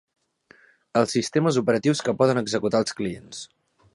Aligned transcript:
Els 1.01 1.13
sistemes 1.17 1.59
operatius 1.61 2.03
que 2.07 2.17
poden 2.23 2.43
executar 2.43 2.83
els 2.85 2.99
clients. 3.03 3.45